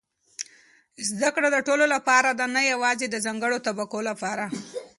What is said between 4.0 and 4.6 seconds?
لپاره.